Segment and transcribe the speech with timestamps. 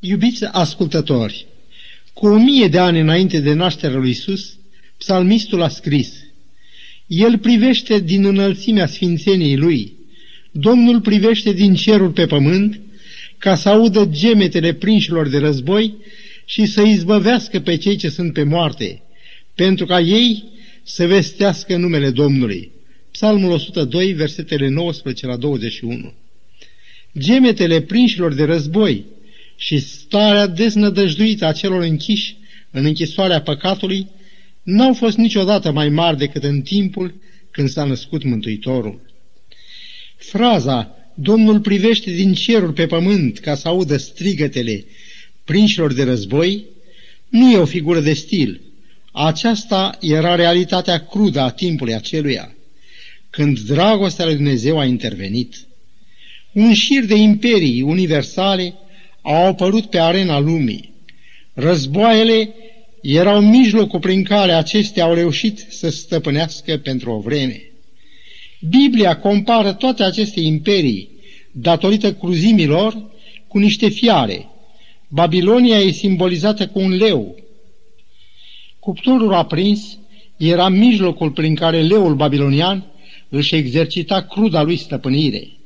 [0.00, 1.46] Iubiți ascultători,
[2.12, 4.56] cu o mie de ani înainte de nașterea lui Isus,
[4.96, 6.12] psalmistul a scris,
[7.06, 9.92] El privește din înălțimea sfințeniei lui,
[10.50, 12.80] Domnul privește din cerul pe pământ,
[13.38, 15.94] ca să audă gemetele prinșilor de război
[16.44, 19.02] și să izbăvească pe cei ce sunt pe moarte,
[19.54, 20.44] pentru ca ei
[20.82, 22.70] să vestească numele Domnului.
[23.10, 26.12] Psalmul 102, versetele 19 la 21.
[27.18, 29.04] Gemetele prinșilor de război
[29.60, 32.36] și starea deznădăjduită a celor închiși
[32.70, 34.06] în închisoarea păcatului
[34.62, 37.14] n-au fost niciodată mai mari decât în timpul
[37.50, 39.00] când s-a născut Mântuitorul.
[40.16, 44.84] Fraza Domnul privește din cerul pe pământ ca să audă strigătele
[45.44, 46.64] prinșilor de război
[47.28, 48.60] nu e o figură de stil.
[49.12, 52.54] Aceasta era realitatea crudă a timpului aceluia,
[53.30, 55.66] când dragostea lui Dumnezeu a intervenit.
[56.52, 58.74] Un șir de imperii universale
[59.22, 60.92] au apărut pe arena lumii.
[61.54, 62.54] Războaiele
[63.02, 67.62] erau mijlocul prin care acestea au reușit să stăpânească pentru o vreme.
[68.68, 71.08] Biblia compară toate aceste imperii,
[71.52, 73.10] datorită cruzimilor,
[73.48, 74.48] cu niște fiare.
[75.08, 77.36] Babilonia e simbolizată cu un leu.
[78.78, 79.98] Cuptorul aprins
[80.36, 82.84] era mijlocul prin care leul babilonian
[83.28, 85.57] își exercita cruda lui stăpânire.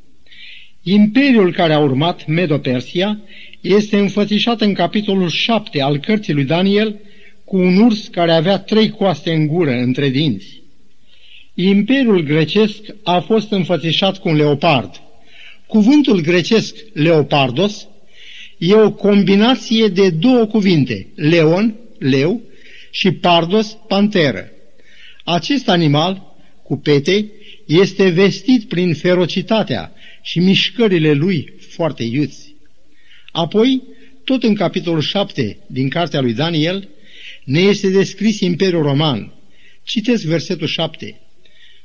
[0.82, 3.20] Imperiul care a urmat, Medo-Persia,
[3.60, 7.00] este înfățișat în capitolul 7 al cărții lui Daniel
[7.44, 10.62] cu un urs care avea trei coaste în gură, între dinți.
[11.54, 15.00] Imperiul grecesc a fost înfățișat cu un leopard.
[15.66, 17.86] Cuvântul grecesc leopardos
[18.58, 22.40] e o combinație de două cuvinte, leon, leu,
[22.90, 24.50] și pardos, panteră.
[25.24, 27.26] Acest animal, cu pete,
[27.66, 29.92] este vestit prin ferocitatea
[30.22, 32.54] și mișcările lui foarte iuți.
[33.32, 33.82] Apoi,
[34.24, 36.88] tot în capitolul 7 din cartea lui Daniel,
[37.44, 39.32] ne este descris Imperiul Roman.
[39.82, 41.20] Citesc versetul 7.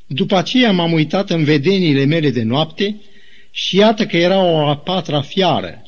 [0.08, 3.02] După aceea m-am uitat în vedeniile mele de noapte
[3.52, 5.82] și iată că era o a patra fiară,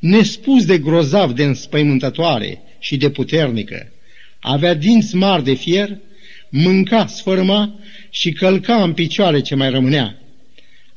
[0.00, 3.92] nespus de grozav de înspăimântătoare și de puternică.
[4.40, 5.98] Avea dinți mari de fier,
[6.48, 7.80] mânca, sfârma
[8.10, 10.18] și călca în picioare ce mai rămânea.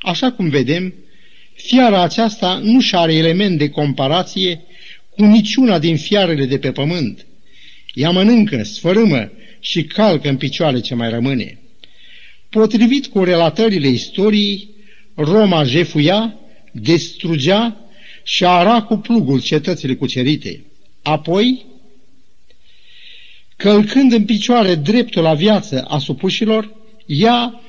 [0.00, 0.94] Așa cum vedem,
[1.54, 4.62] fiara aceasta nu și are element de comparație
[5.10, 7.26] cu niciuna din fiarele de pe pământ.
[7.94, 11.58] Ea mănâncă, sfărâmă și calcă în picioare ce mai rămâne.
[12.48, 14.68] Potrivit cu relatările istoriei,
[15.14, 16.34] Roma jefuia,
[16.72, 17.76] destrugea
[18.22, 20.64] și ara cu plugul cetățile cucerite.
[21.02, 21.64] Apoi,
[23.56, 26.74] călcând în picioare dreptul la viață a supușilor,
[27.06, 27.60] ea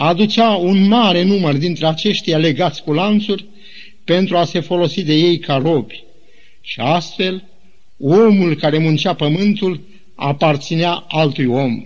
[0.00, 3.44] aducea un mare număr dintre aceștia legați cu lanțuri
[4.04, 6.04] pentru a se folosi de ei ca robi.
[6.60, 7.44] Și astfel,
[7.98, 9.80] omul care muncea pământul
[10.14, 11.84] aparținea altui om.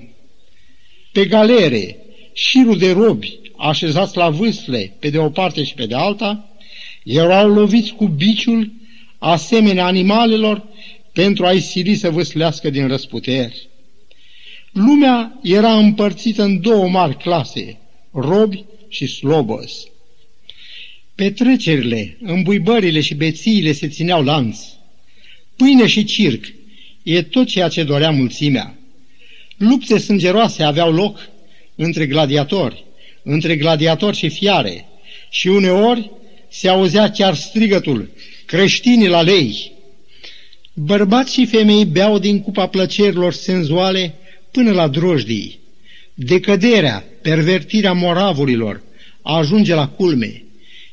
[1.12, 1.96] Pe galere,
[2.32, 6.48] șirul de robi așezați la vâsle pe de o parte și pe de alta,
[7.04, 8.72] erau loviți cu biciul
[9.18, 10.64] asemenea animalelor
[11.12, 13.68] pentru a-i sili să vâslească din răsputeri.
[14.72, 17.76] Lumea era împărțită în două mari clase,
[18.12, 19.72] robi și slobos.
[21.14, 24.58] Petrecerile, îmbuibările și bețiile se țineau lanț.
[25.56, 26.44] Pâine și circ
[27.02, 28.78] e tot ceea ce dorea mulțimea.
[29.56, 31.28] Lupte sângeroase aveau loc
[31.74, 32.84] între gladiatori,
[33.22, 34.86] între gladiatori și fiare,
[35.30, 36.10] și uneori
[36.48, 38.10] se auzea chiar strigătul,
[38.46, 39.72] creștinii la lei.
[40.74, 44.14] Bărbați și femei beau din cupa plăcerilor senzuale
[44.50, 45.61] până la drojdii.
[46.24, 48.82] Decăderea, pervertirea moravurilor
[49.22, 50.44] ajunge la culme.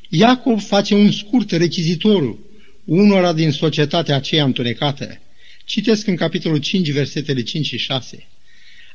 [0.08, 2.38] Iacob face un scurt rechizitoriu
[2.84, 5.20] unora din societatea aceea întunecată.
[5.64, 8.26] Citesc în capitolul 5, versetele 5 și 6.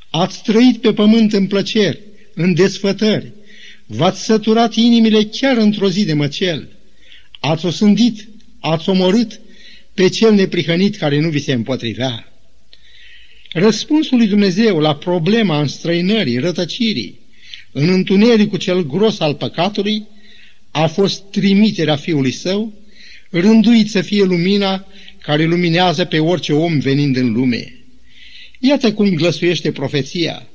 [0.09, 1.99] Ați trăit pe pământ în plăceri,
[2.33, 3.31] în desfătări,
[3.85, 6.69] v-ați săturat inimile chiar într-o zi de măcel,
[7.39, 8.27] ați osândit,
[8.59, 9.39] ați omorât
[9.93, 12.34] pe cel neprihănit care nu vi se împotrivea.
[13.57, 17.19] Răspunsul lui Dumnezeu la problema înstrăinării, rătăcirii,
[17.71, 20.03] în întunericul cel gros al păcatului,
[20.71, 22.73] a fost trimiterea Fiului Său,
[23.29, 24.85] rânduit să fie lumina
[25.21, 27.85] care luminează pe orice om venind în lume.
[28.59, 30.47] Iată cum glăsuiește profeția.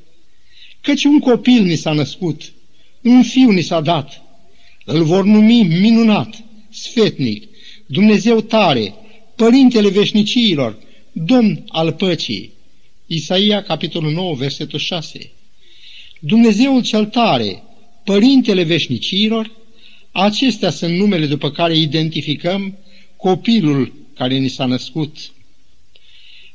[0.80, 2.52] Căci un copil ni s-a născut,
[3.02, 4.22] un fiu ni s-a dat,
[4.84, 7.48] îl vor numi minunat, sfetnic,
[7.86, 8.94] Dumnezeu tare,
[9.36, 10.78] Părintele veșniciilor,
[11.12, 12.58] Domn al păcii.
[13.12, 15.30] Isaia, capitolul 9, versetul 6.
[16.20, 17.62] Dumnezeul cel tare,
[18.04, 19.50] Părintele veșniciilor,
[20.12, 22.78] acestea sunt numele după care identificăm
[23.16, 25.16] copilul care ni s-a născut.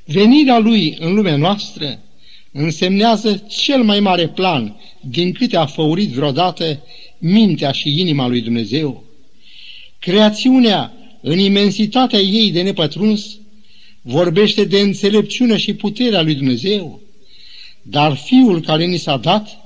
[0.06, 2.00] Venirea lui în lumea noastră
[2.52, 6.84] însemnează cel mai mare plan din câte a făurit vreodată
[7.18, 9.04] mintea și inima lui Dumnezeu.
[10.00, 13.38] Creațiunea, în imensitatea ei de nepătruns,
[14.08, 17.02] vorbește de înțelepciunea și puterea lui Dumnezeu,
[17.82, 19.58] dar Fiul care ni s-a dat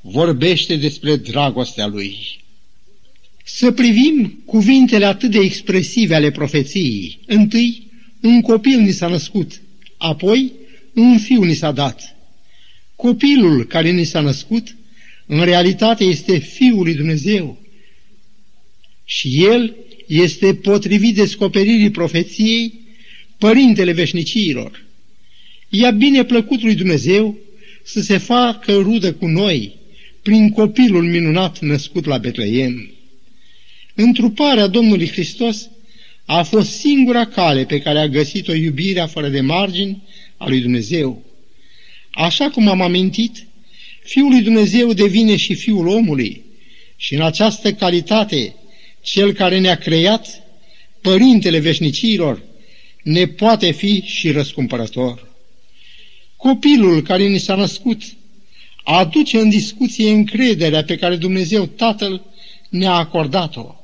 [0.00, 2.16] vorbește despre dragostea lui.
[3.44, 7.18] Să privim cuvintele atât de expresive ale profeției.
[7.26, 7.90] Întâi,
[8.20, 9.60] un copil ni s-a născut,
[9.96, 10.52] apoi
[10.94, 12.16] un fiu ni s-a dat.
[12.96, 14.76] Copilul care ni s-a născut,
[15.26, 17.58] în realitate este Fiul lui Dumnezeu
[19.04, 22.81] și El este potrivit descoperirii profeției
[23.42, 24.84] Părintele Veșniciilor.
[25.68, 27.38] Ea bine plăcut lui Dumnezeu
[27.82, 29.76] să se facă rudă cu noi
[30.22, 32.90] prin copilul minunat născut la Betleem.
[33.94, 35.68] Întruparea Domnului Hristos
[36.24, 40.02] a fost singura cale pe care a găsit-o iubirea fără de margini
[40.36, 41.24] a lui Dumnezeu.
[42.10, 43.46] Așa cum am amintit,
[44.02, 46.44] Fiul lui Dumnezeu devine și Fiul omului
[46.96, 48.54] și în această calitate,
[49.00, 50.42] Cel care ne-a creat,
[51.00, 52.50] Părintele veșnicilor,
[53.02, 55.30] ne poate fi și răscumpărător.
[56.36, 58.02] Copilul care ni s-a născut
[58.84, 62.22] aduce în discuție încrederea pe care Dumnezeu Tatăl
[62.68, 63.74] ne-a acordat-o.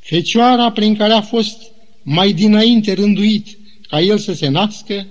[0.00, 1.62] Fecioara prin care a fost
[2.02, 3.58] mai dinainte rânduit
[3.88, 5.06] ca el să se nască,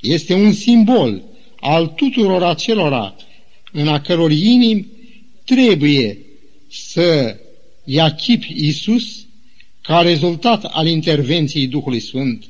[0.00, 1.22] este un simbol
[1.60, 3.14] al tuturor acelora
[3.72, 4.86] în a căror inimi
[5.44, 6.18] trebuie
[6.70, 7.36] să
[7.84, 9.26] ia chip Iisus
[9.82, 12.44] ca rezultat al intervenției Duhului Sfânt.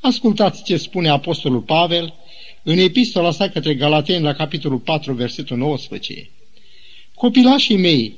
[0.00, 2.14] Ascultați ce spune Apostolul Pavel
[2.62, 6.30] în epistola sa către Galateni la capitolul 4, versetul 19.
[7.14, 8.14] Copilașii mei,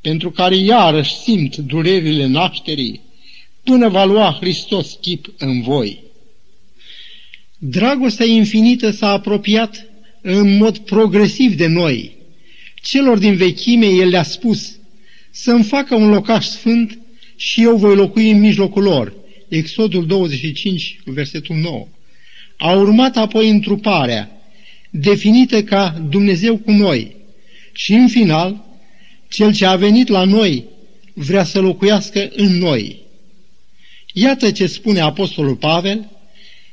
[0.00, 3.00] pentru care iarăși simt durerile nașterii,
[3.62, 6.02] până va lua Hristos chip în voi.
[7.58, 9.86] Dragostea infinită s-a apropiat
[10.20, 12.16] în mod progresiv de noi.
[12.82, 14.78] Celor din vechime El le-a spus
[15.30, 16.98] să-mi facă un locaș sfânt
[17.36, 19.14] și eu voi locui în mijlocul lor.
[19.48, 21.88] Exodul 25, versetul 9.
[22.56, 24.30] A urmat apoi întruparea,
[24.90, 27.16] definită ca Dumnezeu cu noi.
[27.72, 28.66] Și în final,
[29.28, 30.64] Cel ce a venit la noi
[31.14, 32.98] vrea să locuiască în noi.
[34.12, 36.10] Iată ce spune Apostolul Pavel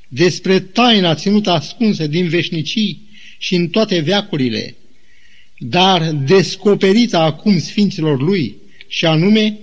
[0.07, 3.01] despre taina ținută ascunsă din veșnicii
[3.37, 4.75] și în toate veacurile,
[5.57, 8.55] dar descoperită acum Sfinților Lui,
[8.87, 9.57] și anume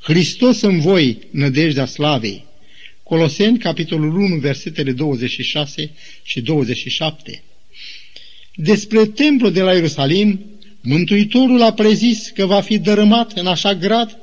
[0.00, 2.45] Hristos în voi, nădejdea slavei.
[3.08, 5.90] Coloseni, capitolul 1, versetele 26
[6.22, 7.42] și 27.
[8.54, 10.40] Despre templul de la Ierusalim,
[10.80, 14.18] Mântuitorul a prezis că va fi dărâmat în așa grad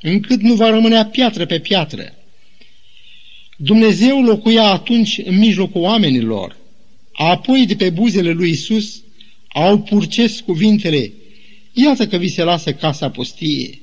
[0.00, 2.14] încât nu va rămânea piatră pe piatră.
[3.56, 6.56] Dumnezeu locuia atunci în mijlocul oamenilor,
[7.12, 9.02] apoi de pe buzele lui Isus
[9.48, 11.12] au purces cuvintele,
[11.72, 13.80] iată că vi se lasă casa pustie.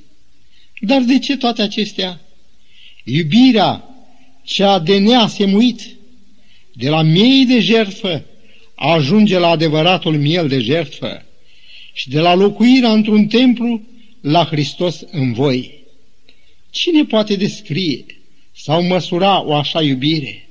[0.80, 2.22] Dar de ce toate acestea?
[3.04, 3.91] Iubirea
[4.52, 5.96] cea de neasemuit,
[6.74, 8.26] de la miei de jertfă,
[8.76, 11.26] ajunge la adevăratul miel de jertfă
[11.94, 13.82] și de la locuirea într-un templu
[14.22, 15.84] la Hristos în voi.
[16.70, 18.06] Cine poate descrie
[18.56, 20.50] sau măsura o așa iubire?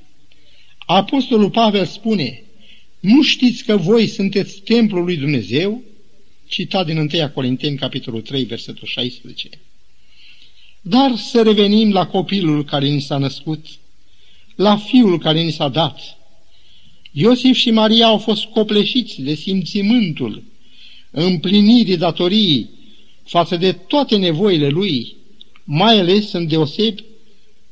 [0.77, 2.43] Apostolul Pavel spune,
[2.99, 5.81] nu știți că voi sunteți templul lui Dumnezeu?
[6.47, 9.49] Citat din 1 Corinteni, capitolul 3, versetul 16.
[10.81, 13.65] Dar să revenim la copilul care ni s-a născut,
[14.55, 15.99] la fiul care ni s-a dat.
[17.11, 20.43] Iosif și Maria au fost copleșiți de simțimântul
[21.11, 22.69] împlinirii datoriei
[23.23, 25.15] față de toate nevoile lui,
[25.63, 27.03] mai ales în deosebi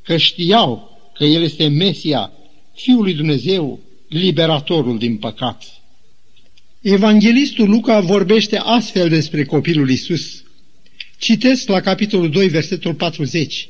[0.02, 2.32] că știau că el este Mesia,
[2.74, 5.64] Fiul lui Dumnezeu, liberatorul din păcat.
[6.80, 10.42] Evanghelistul Luca vorbește astfel despre copilul Isus.
[11.18, 13.68] Citesc la capitolul 2, versetul 40.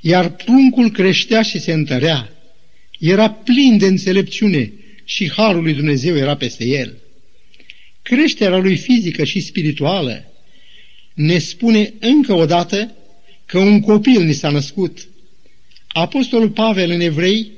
[0.00, 2.32] Iar pruncul creștea și se întărea.
[2.98, 4.72] Era plin de înțelepciune
[5.04, 6.96] și harul lui Dumnezeu era peste el.
[8.02, 10.32] Creșterea lui fizică și spirituală
[11.14, 12.96] ne spune încă o dată
[13.46, 15.08] că un copil ni s-a născut.
[15.88, 17.50] Apostolul Pavel în Evrei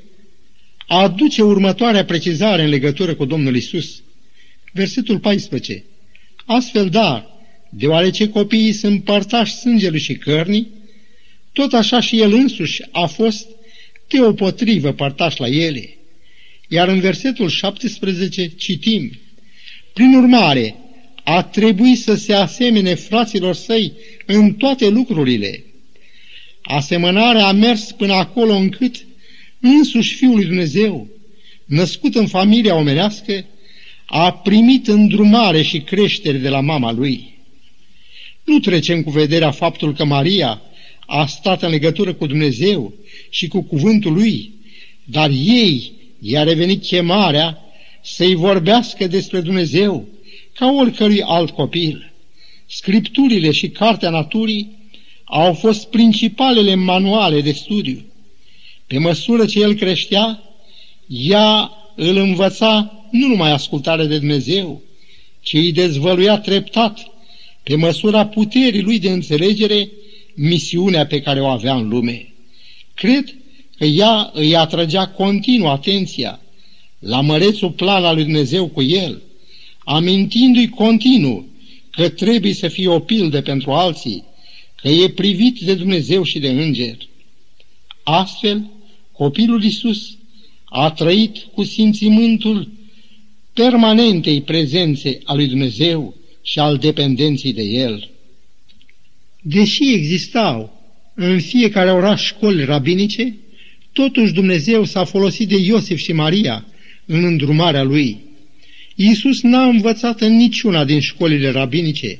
[0.87, 4.03] aduce următoarea precizare în legătură cu Domnul Isus.
[4.73, 5.85] Versetul 14.
[6.47, 10.69] Astfel, da, deoarece copiii sunt părtași sângelui și cărnii,
[11.53, 13.47] tot așa și el însuși a fost
[14.07, 15.97] teopotrivă părtaș la ele.
[16.69, 19.11] Iar în versetul 17 citim,
[19.93, 20.77] Prin urmare,
[21.25, 23.93] a trebuit să se asemene fraților săi
[24.27, 25.65] în toate lucrurile.
[26.63, 29.07] Asemănarea a mers până acolo încât
[29.61, 31.09] însuși Fiul lui Dumnezeu,
[31.65, 33.45] născut în familia omenească,
[34.07, 37.39] a primit îndrumare și creștere de la mama lui.
[38.45, 40.63] Nu trecem cu vederea faptul că Maria
[41.13, 42.93] a stat în legătură cu Dumnezeu
[43.31, 44.53] și cu cuvântul lui,
[45.05, 47.59] dar ei i-a revenit chemarea
[48.03, 50.09] să-i vorbească despre Dumnezeu
[50.55, 52.13] ca oricărui alt copil.
[52.67, 54.79] Scripturile și Cartea Naturii
[55.25, 58.05] au fost principalele manuale de studiu.
[58.87, 60.43] Pe măsură ce el creștea,
[61.07, 64.83] ea îl învăța nu numai ascultarea de Dumnezeu,
[65.41, 67.11] ci îi dezvăluia treptat,
[67.63, 69.91] pe măsura puterii lui de înțelegere,
[70.35, 72.35] misiunea pe care o avea în lume.
[72.95, 73.35] Cred
[73.77, 76.41] că ea îi atrăgea continuu atenția
[76.99, 79.23] la mărețul plan al lui Dumnezeu cu el,
[79.85, 81.49] amintindu-i continuu
[81.91, 84.25] că trebuie să fie o pildă pentru alții,
[84.77, 86.97] că e privit de Dumnezeu și de înger.
[88.03, 88.71] Astfel,
[89.13, 90.17] copilul Iisus
[90.65, 92.71] a trăit cu simțimântul
[93.53, 98.11] permanentei prezențe a lui Dumnezeu și al dependenței de El.
[99.43, 100.83] Deși existau
[101.15, 103.37] în fiecare oraș școli rabinice,
[103.93, 106.67] totuși Dumnezeu s-a folosit de Iosif și Maria
[107.05, 108.19] în îndrumarea lui.
[108.95, 112.19] Iisus n-a învățat în niciuna din școlile rabinice,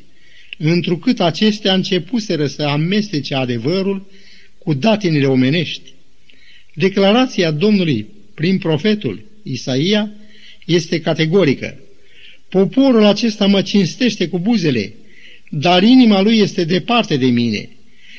[0.59, 4.11] întrucât acestea începuseră să amestece adevărul
[4.59, 5.93] cu datinile omenești.
[6.75, 10.11] Declarația Domnului prin profetul Isaia
[10.67, 11.79] este categorică.
[12.49, 14.93] Poporul acesta mă cinstește cu buzele,
[15.51, 17.69] dar inima lui este departe de mine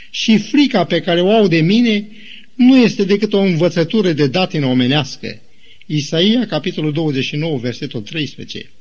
[0.10, 2.08] și frica pe care o au de mine
[2.56, 5.42] nu este decât o învățătură de datină omenească.
[5.86, 8.72] Isaia, capitolul 29, versetul 13.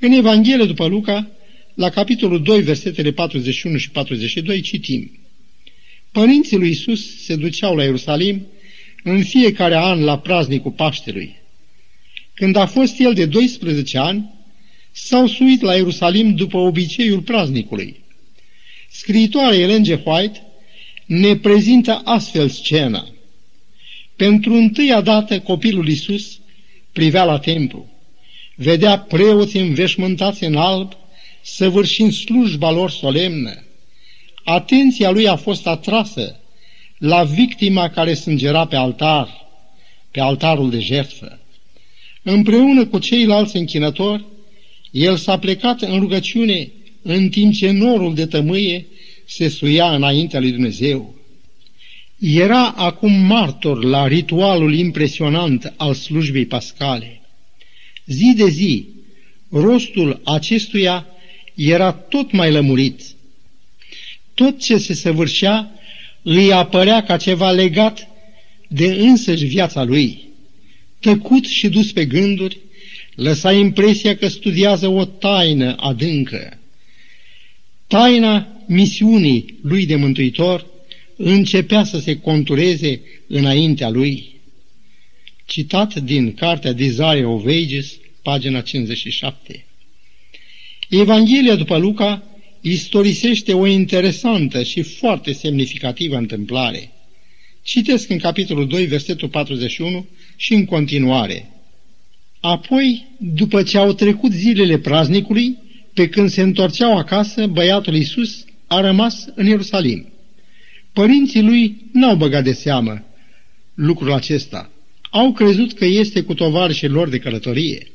[0.00, 1.30] În Evanghelie după Luca,
[1.74, 5.10] la capitolul 2, versetele 41 și 42, citim.
[6.12, 8.46] Părinții lui Isus se duceau la Ierusalim
[9.04, 11.36] în fiecare an la praznicul Paștelui.
[12.34, 14.30] Când a fost el de 12 ani,
[14.92, 18.04] s-au suit la Ierusalim după obiceiul praznicului.
[18.90, 20.00] Scriitoarea Ellen G.
[20.04, 20.42] White
[21.06, 23.08] ne prezintă astfel scena.
[24.16, 26.38] Pentru întâia dată copilul Isus
[26.92, 27.88] privea la templu.
[28.54, 30.92] Vedea preoți înveșmântați în alb,
[31.42, 33.64] săvârșind slujba lor solemnă.
[34.44, 36.40] Atenția lui a fost atrasă
[36.98, 39.46] la victima care sângera pe altar,
[40.10, 41.38] pe altarul de jertfă.
[42.22, 44.24] Împreună cu ceilalți închinători,
[44.90, 46.70] el s-a plecat în rugăciune
[47.02, 48.86] în timp ce norul de tămâie
[49.26, 51.14] se suia înaintea lui Dumnezeu.
[52.18, 57.20] Era acum martor la ritualul impresionant al slujbei pascale.
[58.06, 58.86] Zi de zi,
[59.50, 61.06] rostul acestuia
[61.54, 63.00] era tot mai lămurit.
[64.34, 65.70] Tot ce se săvârșea
[66.22, 68.08] îi apărea ca ceva legat
[68.68, 70.28] de însăși viața lui.
[71.00, 72.58] Tăcut și dus pe gânduri,
[73.20, 76.58] lăsa impresia că studiază o taină adâncă.
[77.86, 80.66] Taina misiunii lui de mântuitor
[81.16, 84.40] începea să se contureze înaintea lui.
[85.44, 89.64] Citat din cartea Desire of Ages, pagina 57.
[90.88, 92.24] Evanghelia după Luca
[92.60, 96.92] istorisește o interesantă și foarte semnificativă întâmplare.
[97.62, 101.59] Citesc în capitolul 2, versetul 41 și în continuare.
[102.40, 105.58] Apoi, după ce au trecut zilele praznicului,
[105.94, 110.12] pe când se întorceau acasă, băiatul Iisus a rămas în Ierusalim.
[110.92, 113.04] Părinții lui n-au băgat de seamă
[113.74, 114.70] lucrul acesta.
[115.10, 117.86] Au crezut că este cu tovarășii lor de călătorie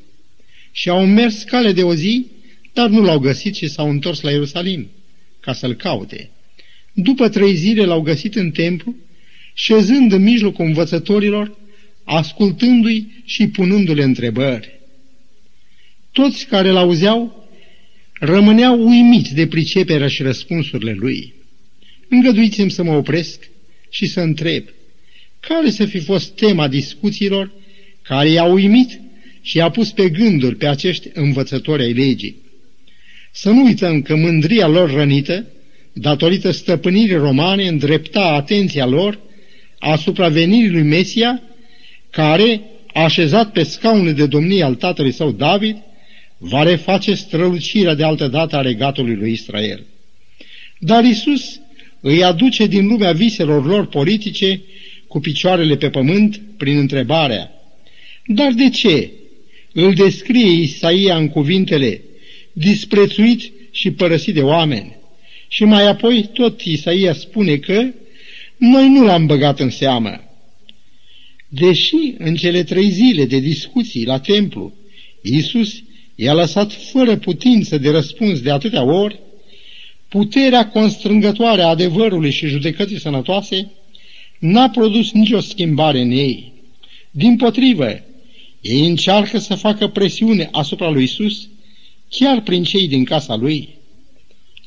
[0.72, 2.26] și au mers cale de o zi,
[2.72, 4.88] dar nu l-au găsit și s-au întors la Ierusalim
[5.40, 6.30] ca să-l caute.
[6.92, 8.94] După trei zile l-au găsit în templu,
[9.54, 11.56] șezând în mijlocul învățătorilor,
[12.06, 14.80] ascultându-i și punându-le întrebări.
[16.12, 17.48] Toți care l-auzeau
[18.12, 21.34] rămâneau uimiți de priceperea și răspunsurile lui.
[22.08, 23.48] Îngăduiți-mi să mă opresc
[23.90, 24.64] și să întreb,
[25.40, 27.52] care să fi fost tema discuțiilor
[28.02, 29.00] care i-a uimit
[29.40, 32.36] și i-a pus pe gânduri pe acești învățători ai legii.
[33.32, 35.46] Să nu uităm că mândria lor rănită,
[35.92, 39.20] datorită stăpânirii romane, îndrepta atenția lor
[39.78, 41.42] asupra venirii lui Mesia,
[42.16, 42.60] care,
[42.94, 45.76] așezat pe scaunul de domnie al tatălui său David,
[46.38, 49.84] va reface strălucirea de altă dată a regatului lui Israel.
[50.78, 51.60] Dar Isus
[52.00, 54.60] îi aduce din lumea viselor lor politice
[55.06, 57.50] cu picioarele pe pământ prin întrebarea
[58.26, 59.10] Dar de ce?
[59.72, 62.00] Îl descrie Isaia în cuvintele
[62.52, 64.96] disprețuit și părăsit de oameni.
[65.48, 67.82] Și mai apoi tot Isaia spune că
[68.56, 70.25] noi nu l-am băgat în seamă.
[71.48, 74.72] Deși în cele trei zile de discuții la templu,
[75.22, 75.82] Iisus
[76.14, 79.20] i-a lăsat fără putință de răspuns de atâtea ori,
[80.08, 83.70] puterea constrângătoare a adevărului și judecății sănătoase
[84.38, 86.52] n-a produs nicio schimbare în ei.
[87.10, 88.00] Din potrivă,
[88.60, 91.48] ei încearcă să facă presiune asupra lui Isus,
[92.08, 93.68] chiar prin cei din casa lui.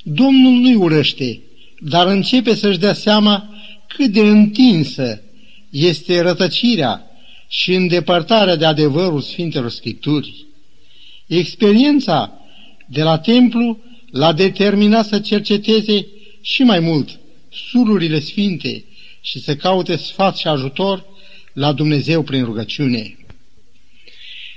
[0.03, 1.39] Domnul nu-i urăște,
[1.79, 3.49] dar începe să-și dea seama
[3.87, 5.21] cât de întinsă
[5.69, 7.03] este rătăcirea
[7.47, 10.45] și îndepărtarea de adevărul Sfintelor Scripturi.
[11.27, 12.41] Experiența
[12.87, 13.79] de la templu
[14.11, 16.07] l-a determinat să cerceteze
[16.41, 17.19] și mai mult
[17.69, 18.83] sulurile sfinte
[19.21, 21.05] și să caute sfat și ajutor
[21.53, 23.17] la Dumnezeu prin rugăciune.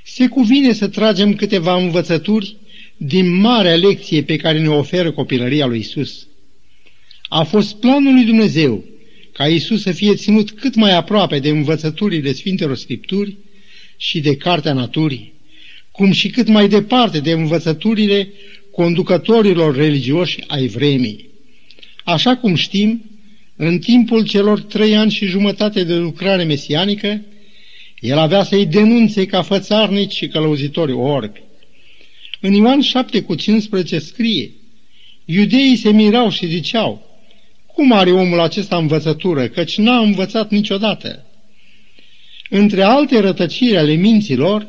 [0.04, 2.57] Se cuvine să tragem câteva învățături
[2.97, 6.26] din marea lecție pe care ne oferă copilăria lui Isus.
[7.28, 8.85] A fost planul lui Dumnezeu
[9.32, 13.36] ca Isus să fie ținut cât mai aproape de învățăturile Sfintelor Scripturi
[13.96, 15.32] și de Cartea Naturii,
[15.90, 18.28] cum și cât mai departe de învățăturile
[18.70, 21.28] conducătorilor religioși ai vremii.
[22.04, 23.04] Așa cum știm,
[23.56, 27.22] în timpul celor trei ani și jumătate de lucrare mesianică,
[28.00, 31.42] el avea să-i denunțe ca fățarnici și călăuzitori orbi.
[32.40, 34.50] În Ioan 7 cu 15 scrie,
[35.24, 37.12] Iudeii se mirau și ziceau,
[37.75, 41.26] cum are omul acesta învățătură, căci n-a învățat niciodată?
[42.49, 44.69] Între alte rătăciri ale minților,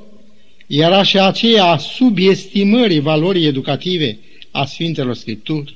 [0.67, 4.19] era și aceea a subiestimării valorii educative
[4.51, 5.75] a Sfintelor Scripturi.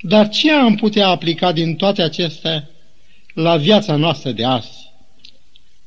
[0.00, 2.70] Dar ce am putea aplica din toate acestea
[3.34, 4.90] la viața noastră de azi?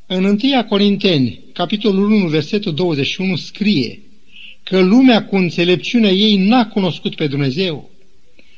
[0.07, 3.99] În 1 Corinteni, capitolul 1, versetul 21, scrie
[4.63, 7.89] că lumea cu înțelepciunea ei n-a cunoscut pe Dumnezeu.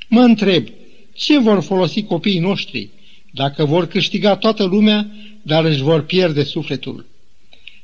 [0.08, 0.68] Mă întreb,
[1.16, 2.90] ce vor folosi copiii noștri
[3.32, 7.06] dacă vor câștiga toată lumea, dar își vor pierde sufletul?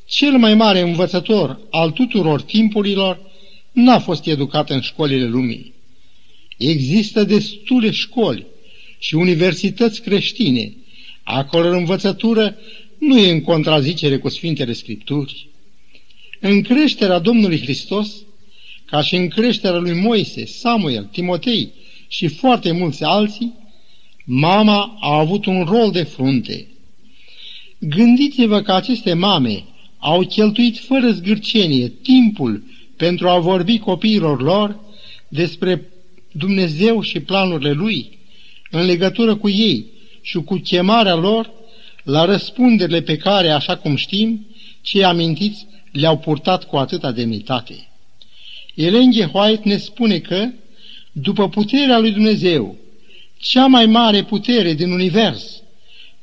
[0.08, 3.20] Cel mai mare învățător al tuturor timpurilor
[3.72, 5.74] n-a fost educat în școlile lumii.
[6.58, 8.46] Există destule școli
[9.00, 10.74] și universități creștine,
[11.24, 12.58] acolo învățătură
[12.98, 15.48] nu e în contrazicere cu Sfintele Scripturi.
[16.40, 18.12] În creșterea Domnului Hristos,
[18.86, 21.72] ca și în creșterea lui Moise, Samuel, Timotei
[22.12, 23.54] și foarte mulți alții,
[24.26, 26.68] mama a avut un rol de frunte.
[27.80, 29.64] Gândiți-vă că aceste mame
[29.98, 32.64] au cheltuit fără zgârcenie timpul
[32.98, 34.80] pentru a vorbi copiilor lor
[35.28, 35.90] despre
[36.32, 38.20] Dumnezeu și planurile Lui,
[38.72, 39.86] în legătură cu ei
[40.22, 41.52] și cu chemarea lor
[42.04, 44.48] la răspunderile pe care, așa cum știm,
[44.82, 47.88] cei amintiți le-au purtat cu atâta demnitate.
[48.76, 49.16] Ellen G.
[49.34, 50.50] White ne spune că,
[51.12, 52.78] după puterea lui Dumnezeu,
[53.38, 55.62] cea mai mare putere din univers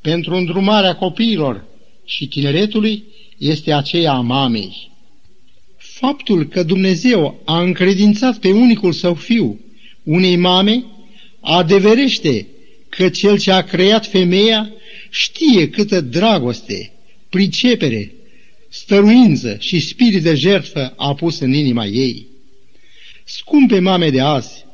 [0.01, 1.64] pentru îndrumarea copiilor
[2.05, 3.05] și tineretului
[3.38, 4.90] este aceea a mamei.
[5.77, 9.61] Faptul că Dumnezeu a încredințat pe unicul său fiu
[10.03, 10.85] unei mame
[11.40, 12.46] adeverește
[12.88, 14.70] că cel ce a creat femeia
[15.11, 16.92] știe câtă dragoste,
[17.29, 18.12] pricepere,
[18.68, 22.27] stăruință și spirit de jertfă a pus în inima ei.
[23.24, 24.64] Scumpe mame de azi,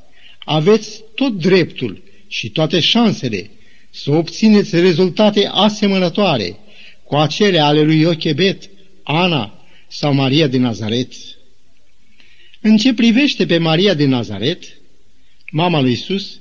[0.44, 3.50] aveți tot dreptul și toate șansele
[3.90, 6.56] să obțineți rezultate asemănătoare
[7.04, 8.70] cu acele ale lui Iochebet,
[9.02, 11.12] Ana sau Maria din Nazaret.
[12.60, 14.64] În ce privește pe Maria din Nazaret,
[15.50, 16.40] mama lui Isus,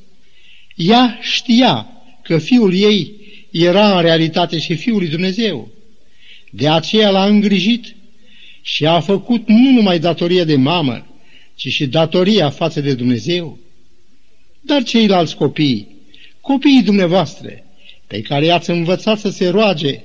[0.75, 1.87] ea știa
[2.23, 3.11] că fiul ei
[3.51, 5.71] era în realitate și Fiul lui Dumnezeu.
[6.49, 7.95] De aceea l-a îngrijit
[8.61, 11.07] și a făcut nu numai datoria de mamă,
[11.55, 13.59] ci și datoria față de Dumnezeu.
[14.65, 15.87] Dar ceilalți copii,
[16.41, 17.63] copiii dumneavoastră,
[18.07, 20.01] pe care i-ați învățat să se roage,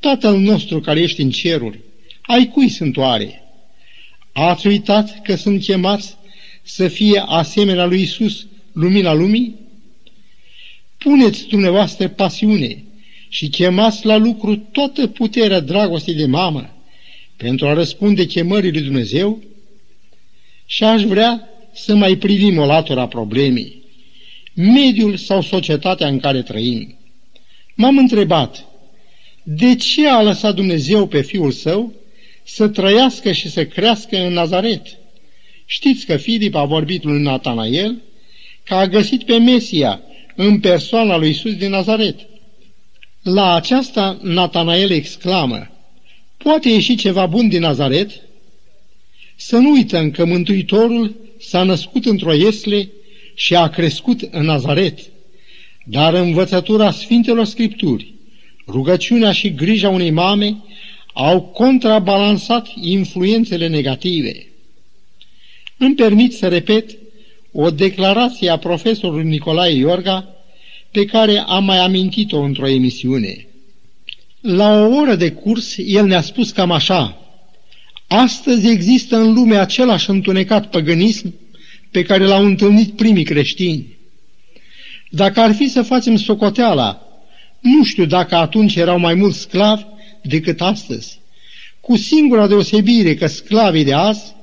[0.00, 1.80] Tatăl nostru care ești în ceruri,
[2.22, 3.42] ai cui sunt oare?
[4.32, 6.16] Ați uitat că sunt chemați
[6.62, 9.54] să fie asemenea lui Isus, lumina lumii?
[10.98, 12.84] puneți dumneavoastră pasiune
[13.28, 16.70] și chemați la lucru toată puterea dragostei de mamă
[17.36, 19.42] pentru a răspunde chemării lui Dumnezeu?
[20.66, 23.75] Și aș vrea să mai privim o latură a problemei,
[24.56, 26.98] mediul sau societatea în care trăim.
[27.74, 28.64] M-am întrebat,
[29.42, 31.92] de ce a lăsat Dumnezeu pe Fiul Său
[32.44, 34.86] să trăiască și să crească în Nazaret?
[35.66, 38.02] Știți că Filip a vorbit lui Natanael
[38.64, 40.00] că a găsit pe Mesia
[40.34, 42.18] în persoana lui Isus din Nazaret.
[43.22, 45.70] La aceasta Natanael exclamă,
[46.36, 48.10] poate ieși ceva bun din Nazaret?
[49.36, 52.90] Să nu uităm că Mântuitorul s-a născut într-o iesle
[53.38, 54.98] și a crescut în Nazaret.
[55.84, 58.14] dar învățătura Sfintelor Scripturi,
[58.66, 60.56] rugăciunea și grija unei mame
[61.12, 64.46] au contrabalansat influențele negative.
[65.76, 66.90] Îmi permit să repet
[67.52, 70.28] o declarație a profesorului Nicolae Iorga,
[70.90, 73.46] pe care am mai amintit-o într-o emisiune.
[74.40, 77.20] La o oră de curs, el ne-a spus cam așa,
[78.06, 81.34] Astăzi există în lume același întunecat păgânism
[81.96, 83.86] pe care l-au întâlnit primii creștini.
[85.10, 87.02] Dacă ar fi să facem socoteala,
[87.60, 89.82] nu știu dacă atunci erau mai mulți sclavi
[90.22, 91.18] decât astăzi,
[91.80, 94.34] cu singura deosebire că sclavii de azi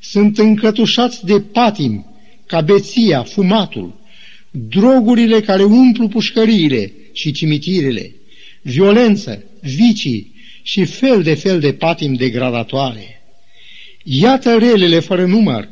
[0.00, 2.06] sunt încătușați de patim,
[2.46, 3.94] ca beția, fumatul,
[4.50, 8.14] drogurile care umplu pușcăriile și cimitirele,
[8.60, 13.22] violență, vicii și fel de fel de patim degradatoare.
[14.02, 15.68] Iată relele fără număr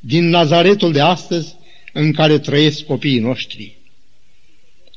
[0.00, 1.54] din Nazaretul de astăzi
[1.92, 3.76] în care trăiesc copiii noștri.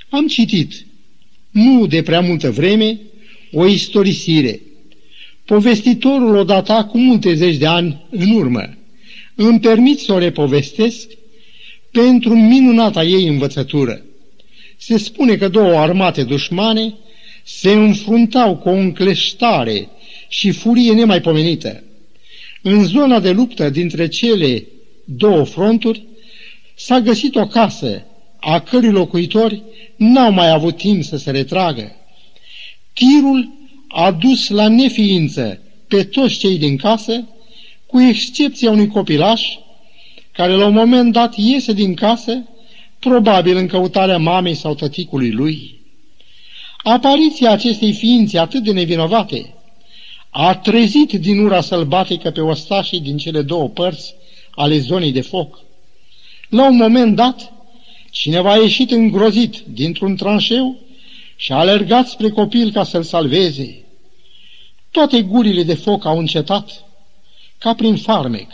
[0.09, 0.85] Am citit,
[1.51, 2.99] nu de prea multă vreme,
[3.51, 4.61] o istorisire.
[5.45, 8.77] Povestitorul o data cu multe zeci de ani în urmă.
[9.35, 11.07] Îmi permit să o repovestesc
[11.91, 14.01] pentru minunata ei învățătură.
[14.77, 16.93] Se spune că două armate dușmane
[17.43, 19.89] se înfruntau cu o încleștare
[20.27, 21.83] și furie nemaipomenită.
[22.61, 24.63] În zona de luptă dintre cele
[25.15, 26.03] două fronturi
[26.75, 28.05] s-a găsit o casă
[28.39, 29.63] a cărui locuitori
[29.95, 31.95] n-au mai avut timp să se retragă.
[32.93, 33.49] Tirul
[33.87, 37.27] a dus la neființă pe toți cei din casă,
[37.85, 39.47] cu excepția unui copilaș
[40.31, 42.45] care la un moment dat iese din casă,
[42.99, 45.79] probabil în căutarea mamei sau tăticului lui.
[46.83, 49.53] Apariția acestei ființe atât de nevinovate
[50.29, 54.13] a trezit din ura sălbatică pe ostașii din cele două părți
[54.55, 55.59] ale zonei de foc.
[56.49, 57.53] La un moment dat,
[58.11, 60.79] cineva a ieșit îngrozit dintr-un tranșeu
[61.35, 63.83] și a alergat spre copil ca să-l salveze.
[64.91, 66.83] Toate gurile de foc au încetat,
[67.57, 68.47] ca prin farmec.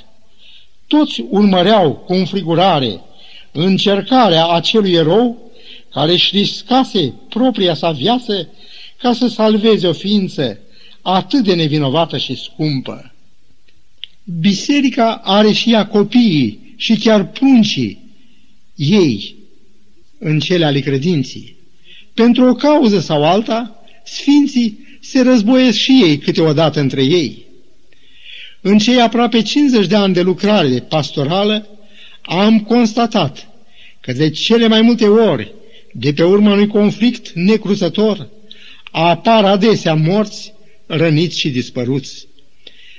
[0.88, 3.02] Toți urmăreau cu înfrigurare
[3.52, 5.52] încercarea acelui erou
[5.92, 8.50] care își riscase propria sa viață
[8.98, 10.60] ca să salveze o ființă
[11.02, 13.12] atât de nevinovată și scumpă.
[14.30, 18.00] Biserica are și ea copiii și chiar pruncii
[18.76, 19.36] ei
[20.20, 21.56] în cele ale credinții.
[22.14, 27.46] Pentru o cauză sau alta, sfinții se războiesc și ei câteodată între ei.
[28.62, 31.68] În cei aproape 50 de ani de lucrare pastorală,
[32.22, 33.48] am constatat
[34.02, 35.54] că de cele mai multe ori,
[35.94, 38.30] de pe urma unui conflict necruțător,
[38.92, 40.54] apar adesea morți,
[40.86, 42.27] răniți și dispăruți.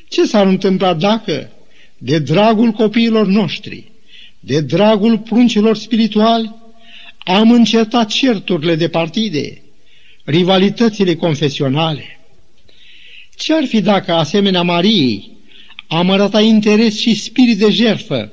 [0.09, 1.51] Ce s-ar întâmpla dacă,
[1.99, 3.92] de dragul copiilor noștri,
[4.40, 6.55] de dragul pruncilor spirituali,
[7.18, 9.62] am încetat certurile de partide,
[10.25, 12.21] rivalitățile confesionale?
[13.37, 15.37] Ce-ar fi dacă, asemenea Mariei,
[15.87, 18.33] am arătat interes și spirit de jerfă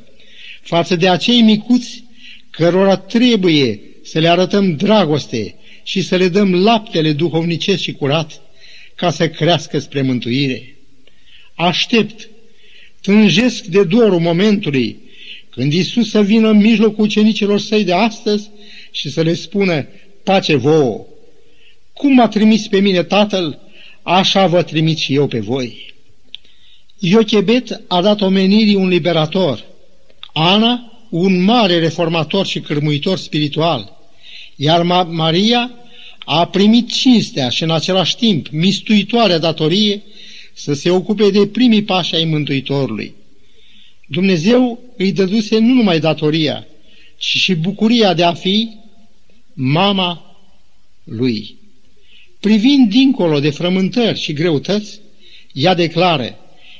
[0.61, 2.03] față de acei micuți
[2.49, 8.41] cărora trebuie să le arătăm dragoste și să le dăm laptele duhovnicesc și curat
[8.95, 10.74] ca să crească spre mântuire.
[11.55, 12.29] Aștept,
[13.01, 14.97] tânjesc de dorul momentului
[15.49, 18.49] când Isus să vină în mijlocul ucenicilor săi de astăzi
[18.91, 19.87] și să le spună
[20.23, 21.05] pace vouă.
[21.93, 23.59] Cum m-a trimis pe mine Tatăl,
[24.03, 25.93] așa vă trimit și eu pe voi.
[26.99, 29.65] Iochebet a dat omenirii un liberator,
[30.33, 33.97] Ana un mare reformator și cârmuitor spiritual,
[34.55, 35.71] iar Maria
[36.25, 40.03] a primit cinstea și în același timp mistuitoarea datorie
[40.57, 43.13] să se ocupe de primii pași ai Mântuitorului.
[44.07, 46.67] Dumnezeu îi dăduse nu numai datoria,
[47.17, 48.69] ci și bucuria de a fi
[49.53, 50.37] mama
[51.03, 51.55] lui.
[52.39, 54.99] Privind dincolo de frământări și greutăți,
[55.53, 56.39] ea declară,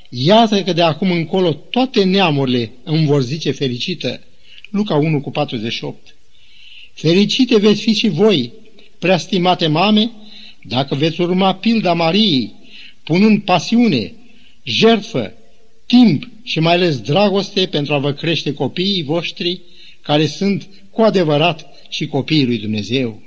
[0.09, 4.21] Iată că de acum încolo toate neamurile îmi vor zice fericită.
[4.69, 6.15] Luca 1 cu 48.
[6.93, 8.51] Fericite veți fi și voi,
[8.99, 10.11] preastimate mame,
[10.63, 12.53] dacă veți urma pilda Mariei,
[13.05, 14.13] punând pasiune,
[14.63, 15.33] jertfă,
[15.85, 19.61] timp și mai ales dragoste pentru a vă crește copiii voștri,
[20.01, 23.21] care sunt cu adevărat și copiii lui Dumnezeu.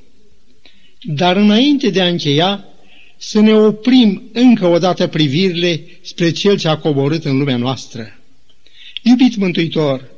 [1.03, 2.65] Dar înainte de a încheia,
[3.17, 8.19] să ne oprim încă o dată privirile spre Cel ce a coborât în lumea noastră.
[9.03, 10.11] Iubit Mântuitor,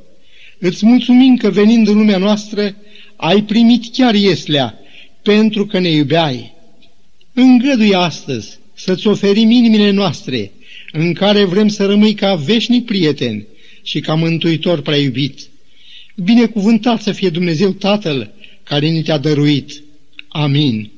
[0.59, 2.75] îți mulțumim că venind în lumea noastră
[3.15, 4.79] ai primit chiar Ieslea
[5.21, 6.53] pentru că ne iubeai.
[7.33, 10.51] Îngăduie astăzi să-ți oferim inimile noastre
[10.91, 13.47] în care vrem să rămâi ca veșnic prieten
[13.83, 15.39] și ca mântuitor prea iubit.
[16.15, 19.83] Binecuvântat să fie Dumnezeu Tatăl, care ni te-a dăruit.
[20.27, 20.91] Amin.